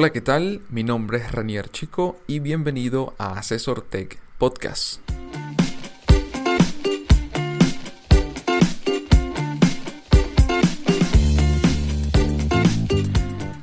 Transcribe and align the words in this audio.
Hola, 0.00 0.10
¿qué 0.10 0.20
tal? 0.20 0.60
Mi 0.70 0.84
nombre 0.84 1.18
es 1.18 1.32
Ranier 1.32 1.70
Chico 1.70 2.20
y 2.28 2.38
bienvenido 2.38 3.14
a 3.18 3.36
Asesor 3.36 3.82
Tech 3.82 4.16
Podcast. 4.38 5.00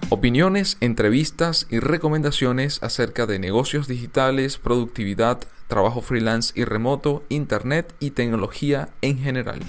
Opiniones, 0.09 0.75
entrevistas 0.82 1.68
y 1.70 1.79
recomendaciones 1.79 2.83
acerca 2.83 3.25
de 3.25 3.39
negocios 3.39 3.88
digitales, 3.88 4.57
productividad, 4.57 5.39
trabajo 5.67 6.02
freelance 6.02 6.52
y 6.54 6.65
remoto, 6.65 7.23
internet 7.29 7.95
y 8.02 8.11
tecnología 8.11 8.89
en 9.02 9.20
general. 9.20 9.61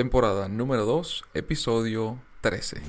Temporada 0.00 0.48
número 0.48 0.86
2, 0.86 1.24
episodio 1.34 2.18
13. 2.40 2.80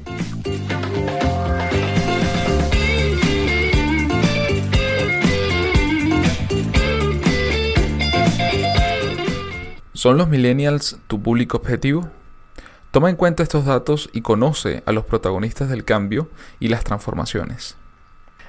¿Son 9.91 10.17
los 10.17 10.29
millennials 10.29 10.99
tu 11.07 11.21
público 11.21 11.57
objetivo? 11.57 12.09
Toma 12.91 13.09
en 13.09 13.17
cuenta 13.17 13.43
estos 13.43 13.65
datos 13.65 14.09
y 14.13 14.21
conoce 14.21 14.81
a 14.85 14.93
los 14.93 15.03
protagonistas 15.03 15.67
del 15.67 15.83
cambio 15.83 16.29
y 16.61 16.69
las 16.69 16.85
transformaciones. 16.85 17.75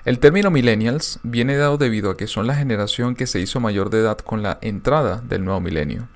El 0.05 0.21
término 0.21 0.53
millennials 0.53 1.19
viene 1.25 1.57
dado 1.57 1.79
debido 1.79 2.13
a 2.13 2.17
que 2.17 2.29
son 2.29 2.47
la 2.47 2.55
generación 2.55 3.17
que 3.17 3.27
se 3.27 3.41
hizo 3.41 3.59
mayor 3.59 3.91
de 3.91 3.99
edad 3.99 4.19
con 4.19 4.45
la 4.45 4.59
entrada 4.63 5.21
del 5.21 5.45
nuevo 5.45 5.61
milenio. 5.61 6.07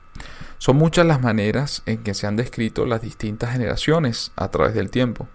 Son 0.58 0.76
muchas 0.76 1.06
las 1.06 1.20
maneras 1.20 1.82
en 1.86 1.98
que 1.98 2.14
se 2.14 2.26
han 2.26 2.36
descrito 2.36 2.86
las 2.86 3.02
distintas 3.02 3.52
generaciones 3.52 4.32
a 4.36 4.48
través 4.50 4.74
del 4.74 4.90
tiempo, 4.90 5.28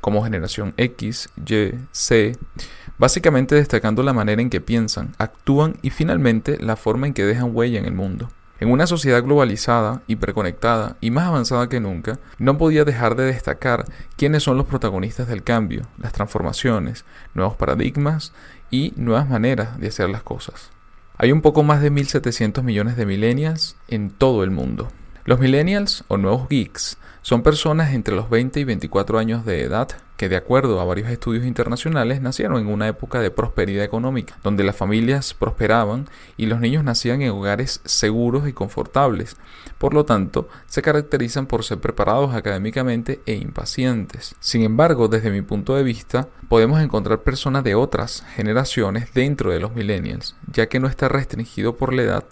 como 0.00 0.24
generación 0.24 0.74
X, 0.76 1.30
Y, 1.36 1.74
C, 1.92 2.36
básicamente 2.98 3.54
destacando 3.54 4.02
la 4.02 4.12
manera 4.12 4.42
en 4.42 4.50
que 4.50 4.60
piensan, 4.60 5.14
actúan 5.18 5.76
y 5.82 5.90
finalmente 5.90 6.58
la 6.58 6.76
forma 6.76 7.06
en 7.06 7.14
que 7.14 7.24
dejan 7.24 7.54
huella 7.54 7.78
en 7.78 7.86
el 7.86 7.94
mundo. 7.94 8.30
En 8.60 8.70
una 8.70 8.86
sociedad 8.86 9.22
globalizada, 9.22 10.02
hiperconectada 10.06 10.96
y 11.00 11.10
más 11.10 11.26
avanzada 11.26 11.68
que 11.68 11.80
nunca, 11.80 12.18
no 12.38 12.56
podía 12.56 12.84
dejar 12.84 13.16
de 13.16 13.24
destacar 13.24 13.84
quiénes 14.16 14.44
son 14.44 14.56
los 14.56 14.66
protagonistas 14.66 15.28
del 15.28 15.42
cambio, 15.42 15.86
las 15.98 16.12
transformaciones, 16.12 17.04
nuevos 17.34 17.56
paradigmas 17.56 18.32
y 18.70 18.92
nuevas 18.96 19.28
maneras 19.28 19.78
de 19.80 19.88
hacer 19.88 20.08
las 20.08 20.22
cosas. 20.22 20.70
Hay 21.16 21.30
un 21.30 21.42
poco 21.42 21.62
más 21.62 21.80
de 21.80 21.92
1.700 21.92 22.64
millones 22.64 22.96
de 22.96 23.06
millennials 23.06 23.76
en 23.86 24.10
todo 24.10 24.42
el 24.42 24.50
mundo. 24.50 24.88
Los 25.24 25.38
millennials 25.38 26.02
o 26.08 26.16
nuevos 26.16 26.48
geeks 26.48 26.98
son 27.22 27.44
personas 27.44 27.94
entre 27.94 28.16
los 28.16 28.28
20 28.30 28.58
y 28.58 28.64
24 28.64 29.20
años 29.20 29.44
de 29.44 29.62
edad 29.62 29.88
que 30.16 30.28
de 30.28 30.36
acuerdo 30.36 30.80
a 30.80 30.84
varios 30.84 31.10
estudios 31.10 31.44
internacionales 31.44 32.20
nacieron 32.20 32.58
en 32.58 32.68
una 32.68 32.88
época 32.88 33.20
de 33.20 33.30
prosperidad 33.30 33.84
económica, 33.84 34.38
donde 34.42 34.64
las 34.64 34.76
familias 34.76 35.34
prosperaban 35.34 36.08
y 36.36 36.46
los 36.46 36.60
niños 36.60 36.84
nacían 36.84 37.22
en 37.22 37.30
hogares 37.30 37.80
seguros 37.84 38.48
y 38.48 38.52
confortables. 38.52 39.36
Por 39.78 39.92
lo 39.92 40.04
tanto, 40.04 40.48
se 40.66 40.82
caracterizan 40.82 41.46
por 41.46 41.64
ser 41.64 41.78
preparados 41.78 42.34
académicamente 42.34 43.20
e 43.26 43.34
impacientes. 43.34 44.36
Sin 44.40 44.62
embargo, 44.62 45.08
desde 45.08 45.30
mi 45.30 45.42
punto 45.42 45.74
de 45.74 45.82
vista, 45.82 46.28
podemos 46.48 46.80
encontrar 46.80 47.22
personas 47.22 47.64
de 47.64 47.74
otras 47.74 48.24
generaciones 48.34 49.12
dentro 49.14 49.50
de 49.50 49.60
los 49.60 49.74
millennials, 49.74 50.36
ya 50.52 50.68
que 50.68 50.80
no 50.80 50.86
está 50.86 51.08
restringido 51.08 51.76
por 51.76 51.92
la 51.92 52.02
edad, 52.02 52.24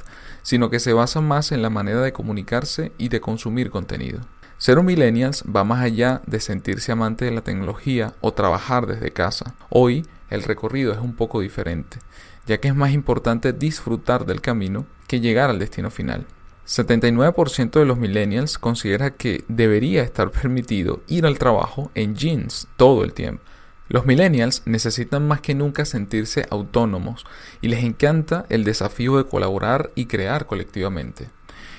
sino 0.42 0.70
que 0.70 0.80
se 0.80 0.92
basa 0.92 1.20
más 1.20 1.52
en 1.52 1.62
la 1.62 1.70
manera 1.70 2.00
de 2.00 2.12
comunicarse 2.12 2.92
y 2.98 3.08
de 3.08 3.20
consumir 3.20 3.70
contenido. 3.70 4.20
Ser 4.62 4.78
un 4.78 4.86
millennials 4.86 5.42
va 5.44 5.64
más 5.64 5.82
allá 5.82 6.22
de 6.24 6.38
sentirse 6.38 6.92
amante 6.92 7.24
de 7.24 7.32
la 7.32 7.40
tecnología 7.40 8.14
o 8.20 8.32
trabajar 8.32 8.86
desde 8.86 9.10
casa. 9.10 9.56
Hoy 9.70 10.06
el 10.30 10.44
recorrido 10.44 10.92
es 10.92 11.00
un 11.00 11.16
poco 11.16 11.40
diferente, 11.40 11.98
ya 12.46 12.58
que 12.58 12.68
es 12.68 12.76
más 12.76 12.92
importante 12.92 13.52
disfrutar 13.52 14.24
del 14.24 14.40
camino 14.40 14.86
que 15.08 15.18
llegar 15.18 15.50
al 15.50 15.58
destino 15.58 15.90
final. 15.90 16.26
79% 16.64 17.72
de 17.72 17.84
los 17.84 17.98
millennials 17.98 18.56
considera 18.56 19.10
que 19.10 19.42
debería 19.48 20.04
estar 20.04 20.30
permitido 20.42 21.02
ir 21.08 21.26
al 21.26 21.40
trabajo 21.40 21.90
en 21.96 22.14
jeans 22.14 22.68
todo 22.76 23.02
el 23.02 23.14
tiempo. 23.14 23.42
Los 23.88 24.06
millennials 24.06 24.62
necesitan 24.64 25.26
más 25.26 25.40
que 25.40 25.56
nunca 25.56 25.84
sentirse 25.84 26.46
autónomos 26.50 27.26
y 27.62 27.66
les 27.66 27.82
encanta 27.82 28.46
el 28.48 28.62
desafío 28.62 29.16
de 29.16 29.24
colaborar 29.24 29.90
y 29.96 30.06
crear 30.06 30.46
colectivamente. 30.46 31.30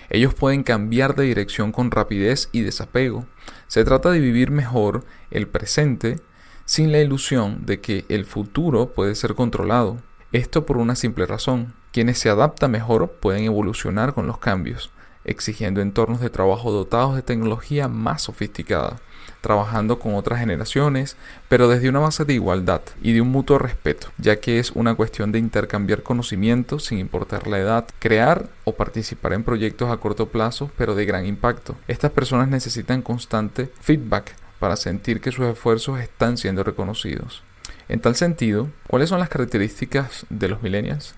Ellos 0.09 0.33
pueden 0.33 0.63
cambiar 0.63 1.15
de 1.15 1.23
dirección 1.23 1.71
con 1.71 1.91
rapidez 1.91 2.49
y 2.51 2.61
desapego. 2.61 3.25
Se 3.67 3.83
trata 3.83 4.11
de 4.11 4.19
vivir 4.19 4.51
mejor 4.51 5.05
el 5.31 5.47
presente 5.47 6.17
sin 6.65 6.91
la 6.91 6.99
ilusión 6.99 7.65
de 7.65 7.81
que 7.81 8.05
el 8.09 8.25
futuro 8.25 8.93
puede 8.93 9.15
ser 9.15 9.35
controlado. 9.35 9.97
Esto 10.31 10.65
por 10.65 10.77
una 10.77 10.95
simple 10.95 11.25
razón. 11.25 11.73
Quienes 11.91 12.17
se 12.17 12.29
adaptan 12.29 12.71
mejor 12.71 13.11
pueden 13.19 13.43
evolucionar 13.43 14.13
con 14.13 14.25
los 14.25 14.39
cambios, 14.39 14.91
exigiendo 15.25 15.81
entornos 15.81 16.19
de 16.19 16.29
trabajo 16.29 16.71
dotados 16.71 17.15
de 17.15 17.21
tecnología 17.21 17.87
más 17.87 18.23
sofisticada 18.23 19.01
trabajando 19.43 19.99
con 19.99 20.15
otras 20.15 20.39
generaciones, 20.39 21.17
pero 21.49 21.67
desde 21.67 21.89
una 21.89 21.99
base 21.99 22.23
de 22.23 22.33
igualdad 22.33 22.81
y 23.01 23.11
de 23.11 23.19
un 23.19 23.27
mutuo 23.27 23.59
respeto, 23.59 24.07
ya 24.17 24.39
que 24.39 24.57
es 24.57 24.71
una 24.71 24.95
cuestión 24.95 25.33
de 25.33 25.39
intercambiar 25.39 26.01
conocimientos 26.01 26.85
sin 26.85 26.97
importar 26.97 27.47
la 27.47 27.59
edad, 27.59 27.85
crear 27.99 28.47
o 28.63 28.75
participar 28.75 29.33
en 29.33 29.43
proyectos 29.43 29.91
a 29.91 29.97
corto 29.97 30.29
plazo, 30.29 30.71
pero 30.77 30.95
de 30.95 31.05
gran 31.05 31.25
impacto. 31.25 31.75
Estas 31.89 32.11
personas 32.11 32.47
necesitan 32.47 33.01
constante 33.01 33.69
feedback 33.81 34.33
para 34.59 34.77
sentir 34.77 35.19
que 35.19 35.33
sus 35.33 35.45
esfuerzos 35.45 35.99
están 35.99 36.37
siendo 36.37 36.63
reconocidos. 36.63 37.43
En 37.89 37.99
tal 37.99 38.15
sentido, 38.15 38.69
¿cuáles 38.87 39.09
son 39.09 39.19
las 39.19 39.27
características 39.27 40.25
de 40.29 40.47
los 40.47 40.63
millennials? 40.63 41.15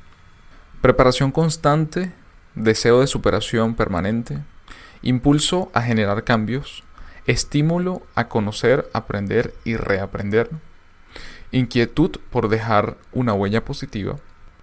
Preparación 0.81 1.31
constante, 1.31 2.11
deseo 2.55 3.01
de 3.01 3.07
superación 3.07 3.75
permanente, 3.75 4.39
impulso 5.01 5.69
a 5.73 5.81
generar 5.81 6.23
cambios, 6.23 6.83
estímulo 7.27 8.01
a 8.16 8.27
conocer, 8.27 8.89
aprender 8.93 9.53
y 9.63 9.75
reaprender, 9.75 10.49
inquietud 11.51 12.17
por 12.29 12.49
dejar 12.49 12.97
una 13.11 13.33
huella 13.33 13.63
positiva, 13.63 14.17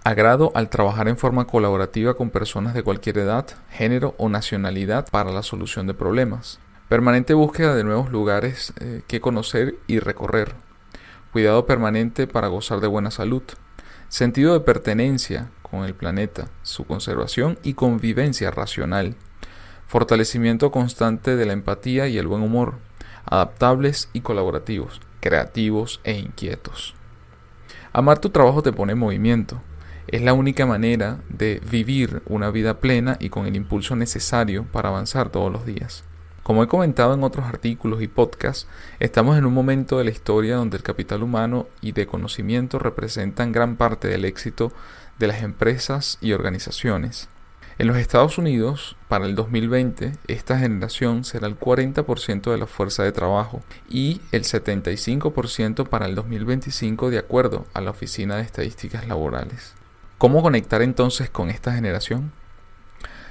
agrado 0.05 0.53
al 0.55 0.69
trabajar 0.69 1.09
en 1.09 1.17
forma 1.17 1.47
colaborativa 1.47 2.15
con 2.15 2.31
personas 2.31 2.75
de 2.75 2.83
cualquier 2.83 3.19
edad, 3.19 3.47
género 3.71 4.15
o 4.19 4.29
nacionalidad 4.29 5.09
para 5.11 5.31
la 5.31 5.43
solución 5.43 5.87
de 5.87 5.95
problemas, 5.95 6.59
permanente 6.89 7.35
búsqueda 7.35 7.75
de 7.75 7.85
nuevos 7.85 8.11
lugares 8.11 8.73
eh, 8.81 9.03
que 9.07 9.21
conocer 9.21 9.77
y 9.87 9.99
recorrer, 9.99 10.55
cuidado 11.33 11.67
permanente 11.67 12.27
para 12.27 12.49
gozar 12.49 12.81
de 12.81 12.89
buena 12.89 13.11
salud, 13.11 13.43
sentido 14.13 14.53
de 14.53 14.61
pertenencia 14.61 15.49
con 15.63 15.85
el 15.87 15.95
planeta, 15.95 16.51
su 16.63 16.85
conservación 16.85 17.59
y 17.63 17.73
convivencia 17.73 18.51
racional, 18.51 19.17
fortalecimiento 19.87 20.71
constante 20.71 21.35
de 21.35 21.47
la 21.47 21.55
empatía 21.55 22.09
y 22.09 22.19
el 22.19 22.27
buen 22.27 22.43
humor, 22.43 22.75
adaptables 23.25 24.11
y 24.13 24.21
colaborativos, 24.21 25.01
creativos 25.21 26.03
e 26.05 26.19
inquietos. 26.19 26.95
Amar 27.95 28.19
tu 28.19 28.29
trabajo 28.29 28.63
te 28.63 28.75
pone 28.75 28.93
en 28.93 28.99
movimiento. 28.99 29.63
Es 30.09 30.21
la 30.21 30.35
única 30.35 30.67
manera 30.67 31.21
de 31.31 31.63
vivir 31.71 32.21
una 32.27 32.51
vida 32.51 32.81
plena 32.81 33.17
y 33.19 33.31
con 33.31 33.47
el 33.47 33.57
impulso 33.57 33.97
necesario 33.97 34.67
para 34.73 34.91
avanzar 34.91 35.31
todos 35.31 35.51
los 35.51 35.65
días. 35.65 36.05
Como 36.43 36.65
he 36.65 36.69
comentado 36.69 37.15
en 37.15 37.23
otros 37.23 37.47
artículos 37.47 38.03
y 38.03 38.09
podcasts, 38.09 38.67
estamos 38.99 39.39
en 39.39 39.47
un 39.47 39.55
momento 39.55 39.99
de 39.99 40.05
la 40.05 40.11
historia 40.11 40.57
donde 40.57 40.77
el 40.77 40.83
capital 40.83 41.23
humano 41.23 41.69
y 41.81 41.93
de 41.93 42.07
conocimiento 42.07 42.81
representan 42.81 43.53
gran 43.53 43.77
parte 43.77 44.09
del 44.09 44.25
éxito 44.25 44.73
de 45.21 45.29
las 45.29 45.43
empresas 45.43 46.19
y 46.21 46.33
organizaciones. 46.33 47.29
En 47.79 47.87
los 47.87 47.97
Estados 47.97 48.39
Unidos, 48.39 48.97
para 49.09 49.25
el 49.25 49.37
2020, 49.37 50.13
esta 50.27 50.59
generación 50.59 51.25
será 51.25 51.47
el 51.47 51.59
40% 51.59 52.51
de 52.51 52.59
la 52.59 52.67
fuerza 52.67 53.05
de 53.05 53.13
trabajo 53.13 53.63
y 53.89 54.21
el 54.33 54.43
75% 54.43 55.89
para 55.89 56.07
el 56.07 56.17
2025 56.17 57.11
de 57.11 57.19
acuerdo 57.19 57.67
a 57.73 57.81
la 57.81 57.91
Oficina 57.91 58.37
de 58.37 58.43
Estadísticas 58.43 59.07
Laborales. 59.07 59.75
¿Cómo 60.19 60.43
conectar 60.43 60.83
entonces 60.83 61.31
con 61.31 61.51
esta 61.51 61.73
generación? 61.73 62.33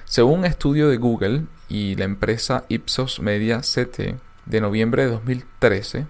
Según 0.06 0.40
un 0.40 0.46
estudio 0.46 0.90
de 0.90 0.98
Google 0.98 1.44
y 1.72 1.96
la 1.96 2.04
empresa 2.04 2.66
Ipsos 2.68 3.22
Media 3.22 3.62
CT 3.62 4.18
de 4.46 4.62
noviembre 4.62 5.06
de 5.06 5.12
2013, 5.12 6.06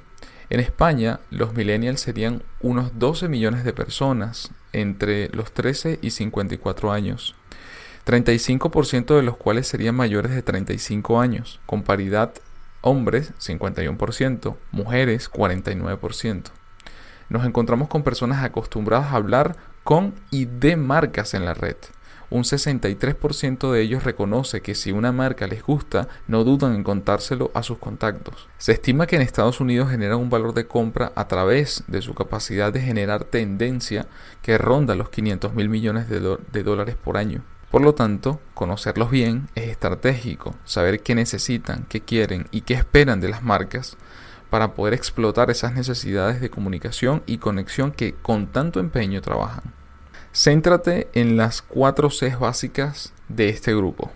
en 0.49 0.59
España 0.59 1.19
los 1.29 1.53
millennials 1.53 2.01
serían 2.01 2.41
unos 2.61 2.97
12 2.97 3.29
millones 3.29 3.63
de 3.63 3.71
personas 3.71 4.49
entre 4.73 5.29
los 5.29 5.51
13 5.51 5.99
y 6.01 6.09
54 6.09 6.91
años 6.91 7.35
35% 8.05 9.15
de 9.15 9.21
los 9.21 9.37
cuales 9.37 9.67
serían 9.67 9.95
mayores 9.95 10.33
de 10.33 10.41
35 10.41 11.21
años, 11.21 11.59
con 11.67 11.83
paridad 11.83 12.33
hombres 12.81 13.31
51%, 13.39 14.57
mujeres 14.71 15.31
49%. 15.31 16.43
Nos 17.29 17.45
encontramos 17.45 17.87
con 17.87 18.03
personas 18.03 18.43
acostumbradas 18.43 19.13
a 19.13 19.15
hablar 19.15 19.55
con 19.83 20.15
y 20.31 20.45
de 20.45 20.77
marcas 20.77 21.33
en 21.33 21.45
la 21.45 21.53
red, 21.53 21.77
un 22.31 22.43
63% 22.43 23.71
de 23.71 23.81
ellos 23.81 24.03
reconoce 24.03 24.61
que 24.61 24.73
si 24.73 24.91
una 24.91 25.11
marca 25.11 25.47
les 25.47 25.61
gusta, 25.61 26.07
no 26.27 26.43
dudan 26.43 26.73
en 26.73 26.83
contárselo 26.83 27.51
a 27.53 27.61
sus 27.61 27.77
contactos. 27.77 28.47
Se 28.57 28.71
estima 28.71 29.05
que 29.05 29.17
en 29.17 29.21
Estados 29.21 29.59
Unidos 29.59 29.91
generan 29.91 30.17
un 30.17 30.29
valor 30.29 30.53
de 30.53 30.65
compra 30.65 31.11
a 31.15 31.27
través 31.27 31.83
de 31.87 32.01
su 32.01 32.15
capacidad 32.15 32.71
de 32.71 32.81
generar 32.81 33.25
tendencia 33.25 34.07
que 34.41 34.57
ronda 34.57 34.95
los 34.95 35.09
500 35.09 35.53
mil 35.53 35.69
millones 35.69 36.09
de, 36.09 36.37
de 36.51 36.63
dólares 36.63 36.95
por 36.95 37.17
año. 37.17 37.43
Por 37.69 37.81
lo 37.81 37.93
tanto, 37.93 38.41
conocerlos 38.53 39.11
bien 39.11 39.49
es 39.55 39.69
estratégico, 39.69 40.55
saber 40.65 41.01
qué 41.01 41.15
necesitan, 41.15 41.85
qué 41.87 42.01
quieren 42.01 42.47
y 42.51 42.61
qué 42.61 42.73
esperan 42.73 43.21
de 43.21 43.29
las 43.29 43.43
marcas 43.43 43.97
para 44.49 44.73
poder 44.73 44.93
explotar 44.93 45.49
esas 45.49 45.73
necesidades 45.73 46.41
de 46.41 46.49
comunicación 46.49 47.23
y 47.25 47.37
conexión 47.37 47.91
que 47.91 48.13
con 48.13 48.47
tanto 48.47 48.79
empeño 48.79 49.21
trabajan. 49.21 49.80
Céntrate 50.33 51.09
en 51.13 51.35
las 51.35 51.61
cuatro 51.61 52.09
Cs 52.09 52.39
básicas 52.39 53.11
de 53.27 53.49
este 53.49 53.75
grupo. 53.75 54.11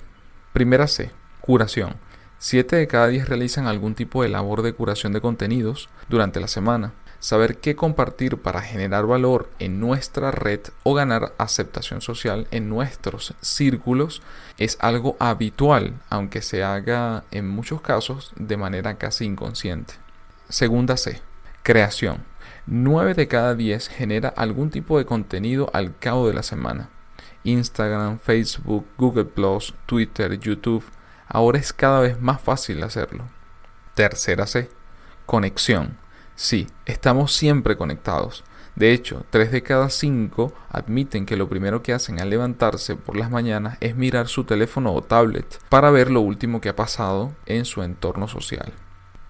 Primera 0.53 0.87
C, 0.87 1.11
curación. 1.41 1.97
Siete 2.39 2.77
de 2.77 2.87
cada 2.87 3.09
diez 3.09 3.27
realizan 3.27 3.67
algún 3.67 3.95
tipo 3.95 4.23
de 4.23 4.29
labor 4.29 4.61
de 4.61 4.71
curación 4.71 5.11
de 5.11 5.19
contenidos 5.19 5.89
durante 6.07 6.39
la 6.39 6.47
semana. 6.47 6.93
Saber 7.19 7.57
qué 7.57 7.75
compartir 7.75 8.37
para 8.37 8.61
generar 8.61 9.05
valor 9.05 9.49
en 9.59 9.81
nuestra 9.81 10.31
red 10.31 10.61
o 10.83 10.93
ganar 10.93 11.33
aceptación 11.37 11.99
social 11.99 12.47
en 12.51 12.69
nuestros 12.69 13.33
círculos 13.41 14.21
es 14.57 14.77
algo 14.79 15.17
habitual, 15.19 15.95
aunque 16.09 16.41
se 16.41 16.63
haga 16.63 17.25
en 17.31 17.49
muchos 17.49 17.81
casos 17.81 18.31
de 18.37 18.55
manera 18.55 18.97
casi 18.97 19.25
inconsciente. 19.25 19.95
Segunda 20.47 20.95
C, 20.95 21.21
creación. 21.61 22.23
9 22.67 23.13
de 23.13 23.27
cada 23.27 23.55
10 23.55 23.89
genera 23.89 24.29
algún 24.29 24.69
tipo 24.69 24.97
de 24.97 25.05
contenido 25.05 25.69
al 25.73 25.97
cabo 25.97 26.27
de 26.27 26.33
la 26.33 26.43
semana. 26.43 26.89
Instagram, 27.43 28.19
Facebook, 28.19 28.85
Google⁇ 28.97 29.25
Twitter, 29.85 30.39
YouTube. 30.39 30.83
Ahora 31.27 31.59
es 31.59 31.73
cada 31.73 32.01
vez 32.01 32.19
más 32.19 32.41
fácil 32.41 32.83
hacerlo. 32.83 33.25
Tercera 33.93 34.47
C. 34.47 34.69
Conexión. 35.25 35.97
Sí, 36.35 36.67
estamos 36.85 37.33
siempre 37.33 37.77
conectados. 37.77 38.43
De 38.75 38.91
hecho, 38.91 39.25
3 39.29 39.51
de 39.51 39.63
cada 39.63 39.89
5 39.89 40.53
admiten 40.69 41.25
que 41.25 41.37
lo 41.37 41.47
primero 41.47 41.81
que 41.81 41.93
hacen 41.93 42.19
al 42.19 42.29
levantarse 42.29 42.97
por 42.97 43.15
las 43.15 43.31
mañanas 43.31 43.77
es 43.79 43.95
mirar 43.95 44.27
su 44.27 44.43
teléfono 44.43 44.93
o 44.93 45.01
tablet 45.01 45.61
para 45.69 45.91
ver 45.91 46.11
lo 46.11 46.19
último 46.19 46.59
que 46.59 46.69
ha 46.69 46.75
pasado 46.75 47.31
en 47.45 47.63
su 47.63 47.83
entorno 47.83 48.27
social. 48.27 48.73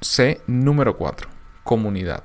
C 0.02 0.42
número 0.48 0.98
4. 0.98 1.30
Comunidad. 1.64 2.24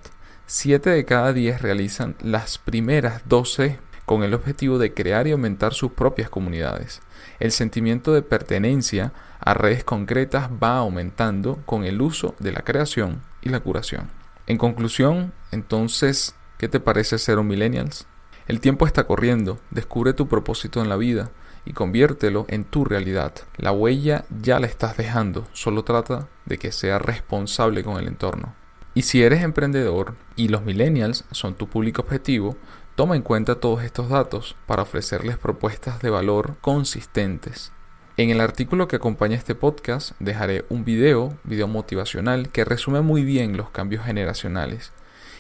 7 0.52 0.90
de 0.90 1.04
cada 1.04 1.32
10 1.32 1.62
realizan 1.62 2.16
las 2.20 2.58
primeras 2.58 3.22
12 3.28 3.78
con 4.04 4.24
el 4.24 4.34
objetivo 4.34 4.78
de 4.78 4.92
crear 4.92 5.28
y 5.28 5.30
aumentar 5.30 5.74
sus 5.74 5.92
propias 5.92 6.28
comunidades. 6.28 7.02
El 7.38 7.52
sentimiento 7.52 8.12
de 8.12 8.22
pertenencia 8.22 9.12
a 9.38 9.54
redes 9.54 9.84
concretas 9.84 10.50
va 10.60 10.78
aumentando 10.78 11.60
con 11.66 11.84
el 11.84 12.02
uso 12.02 12.34
de 12.40 12.50
la 12.50 12.62
creación 12.62 13.22
y 13.42 13.50
la 13.50 13.60
curación. 13.60 14.10
En 14.48 14.58
conclusión, 14.58 15.32
entonces, 15.52 16.34
¿qué 16.58 16.68
te 16.68 16.80
parece 16.80 17.18
ser 17.18 17.38
un 17.38 17.46
millennials? 17.46 18.08
El 18.48 18.58
tiempo 18.58 18.88
está 18.88 19.04
corriendo, 19.04 19.60
descubre 19.70 20.14
tu 20.14 20.26
propósito 20.26 20.82
en 20.82 20.88
la 20.88 20.96
vida 20.96 21.30
y 21.64 21.74
conviértelo 21.74 22.46
en 22.48 22.64
tu 22.64 22.84
realidad. 22.84 23.34
La 23.56 23.70
huella 23.70 24.24
ya 24.42 24.58
la 24.58 24.66
estás 24.66 24.96
dejando, 24.96 25.46
solo 25.52 25.84
trata 25.84 26.26
de 26.44 26.58
que 26.58 26.72
sea 26.72 26.98
responsable 26.98 27.84
con 27.84 27.98
el 27.98 28.08
entorno. 28.08 28.56
Y 28.94 29.02
si 29.02 29.22
eres 29.22 29.42
emprendedor 29.42 30.14
y 30.36 30.48
los 30.48 30.62
millennials 30.62 31.24
son 31.30 31.54
tu 31.54 31.68
público 31.68 32.02
objetivo, 32.02 32.56
toma 32.96 33.16
en 33.16 33.22
cuenta 33.22 33.60
todos 33.60 33.84
estos 33.84 34.08
datos 34.08 34.56
para 34.66 34.82
ofrecerles 34.82 35.38
propuestas 35.38 36.00
de 36.00 36.10
valor 36.10 36.56
consistentes. 36.60 37.72
En 38.16 38.30
el 38.30 38.40
artículo 38.40 38.88
que 38.88 38.96
acompaña 38.96 39.36
este 39.36 39.54
podcast 39.54 40.12
dejaré 40.18 40.64
un 40.68 40.84
video, 40.84 41.38
video 41.44 41.68
motivacional, 41.68 42.50
que 42.50 42.64
resume 42.64 43.00
muy 43.00 43.24
bien 43.24 43.56
los 43.56 43.70
cambios 43.70 44.04
generacionales 44.04 44.92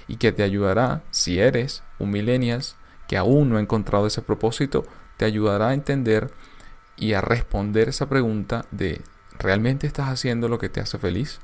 y 0.06 0.16
que 0.16 0.32
te 0.32 0.42
ayudará, 0.42 1.02
si 1.10 1.40
eres 1.40 1.82
un 1.98 2.10
millennials 2.10 2.76
que 3.08 3.16
aún 3.16 3.50
no 3.50 3.58
ha 3.58 3.60
encontrado 3.60 4.06
ese 4.06 4.22
propósito, 4.22 4.84
te 5.16 5.24
ayudará 5.24 5.68
a 5.68 5.74
entender 5.74 6.30
y 6.96 7.12
a 7.12 7.20
responder 7.20 7.88
esa 7.88 8.08
pregunta 8.08 8.64
de 8.70 9.02
¿realmente 9.38 9.86
estás 9.86 10.08
haciendo 10.08 10.48
lo 10.48 10.58
que 10.58 10.68
te 10.68 10.80
hace 10.80 10.98
feliz? 10.98 11.40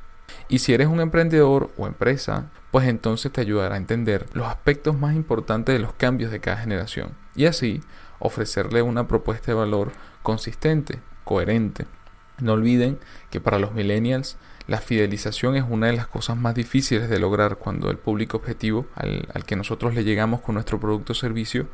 Y 0.49 0.61
si 0.61 0.73
eres 0.73 0.89
un 0.89 1.01
emprendedor 1.01 1.71
o 1.77 1.87
empresa, 1.87 2.51
pues 2.71 2.89
entonces 2.89 3.33
te 3.33 3.41
ayudará 3.41 3.75
a 3.75 3.79
entender 3.79 4.27
los 4.33 4.47
aspectos 4.47 4.99
más 4.99 5.15
importantes 5.15 5.73
de 5.75 5.79
los 5.79 5.93
cambios 5.95 6.31
de 6.31 6.41
cada 6.41 6.59
generación 6.59 7.13
y 7.35 7.47
así 7.47 7.83
ofrecerle 8.19 8.83
una 8.83 9.09
propuesta 9.09 9.47
de 9.49 9.55
valor 9.55 9.93
consistente, 10.23 11.01
coherente. 11.25 11.87
No 12.39 12.53
olviden 12.53 12.99
que 13.31 13.41
para 13.41 13.59
los 13.59 13.73
millennials 13.73 14.37
la 14.67 14.79
fidelización 14.79 15.57
es 15.57 15.65
una 15.69 15.87
de 15.87 15.95
las 15.95 16.07
cosas 16.07 16.37
más 16.37 16.55
difíciles 16.55 17.09
de 17.09 17.19
lograr 17.19 17.57
cuando 17.57 17.91
el 17.91 17.99
público 17.99 18.37
objetivo 18.37 18.87
al, 18.95 19.29
al 19.33 19.45
que 19.45 19.57
nosotros 19.57 19.95
le 19.95 20.05
llegamos 20.05 20.41
con 20.41 20.55
nuestro 20.55 20.81
producto 20.81 21.13
o 21.13 21.17
servicio 21.17 21.69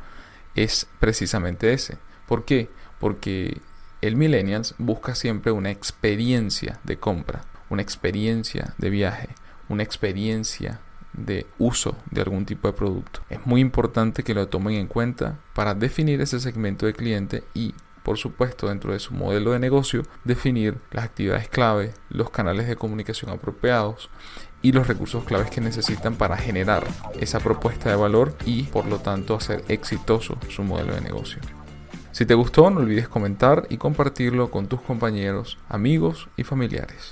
es 0.55 0.87
precisamente 0.99 1.73
ese. 1.73 1.97
¿Por 2.27 2.45
qué? 2.45 2.69
Porque 2.99 3.59
el 4.01 4.15
millennials 4.15 4.75
busca 4.77 5.15
siempre 5.15 5.51
una 5.51 5.71
experiencia 5.71 6.79
de 6.83 6.97
compra 6.97 7.41
una 7.73 7.81
experiencia 7.81 8.75
de 8.77 8.91
viaje, 8.91 9.29
una 9.67 9.83
experiencia 9.83 10.79
de 11.11 11.47
uso 11.57 11.95
de 12.11 12.21
algún 12.21 12.45
tipo 12.45 12.67
de 12.67 12.73
producto. 12.73 13.21
Es 13.29 13.45
muy 13.45 13.61
importante 13.61 14.23
que 14.23 14.35
lo 14.35 14.47
tomen 14.47 14.75
en 14.75 14.87
cuenta 14.87 15.39
para 15.53 15.73
definir 15.73 16.21
ese 16.21 16.39
segmento 16.39 16.85
de 16.85 16.93
cliente 16.93 17.43
y, 17.55 17.73
por 18.03 18.17
supuesto, 18.17 18.67
dentro 18.67 18.93
de 18.93 18.99
su 18.99 19.13
modelo 19.13 19.51
de 19.51 19.59
negocio, 19.59 20.03
definir 20.23 20.77
las 20.91 21.05
actividades 21.05 21.49
clave, 21.49 21.93
los 22.09 22.29
canales 22.29 22.67
de 22.67 22.75
comunicación 22.75 23.31
apropiados 23.31 24.09
y 24.61 24.71
los 24.71 24.87
recursos 24.87 25.23
claves 25.23 25.49
que 25.49 25.59
necesitan 25.59 26.15
para 26.15 26.37
generar 26.37 26.85
esa 27.19 27.39
propuesta 27.39 27.89
de 27.89 27.95
valor 27.95 28.35
y, 28.45 28.63
por 28.63 28.85
lo 28.85 28.99
tanto, 28.99 29.35
hacer 29.35 29.63
exitoso 29.67 30.37
su 30.49 30.63
modelo 30.63 30.93
de 30.93 31.01
negocio. 31.01 31.41
Si 32.11 32.27
te 32.27 32.35
gustó, 32.35 32.69
no 32.69 32.81
olvides 32.81 33.07
comentar 33.07 33.65
y 33.69 33.77
compartirlo 33.77 34.51
con 34.51 34.67
tus 34.67 34.79
compañeros, 34.81 35.57
amigos 35.67 36.29
y 36.37 36.43
familiares. 36.43 37.11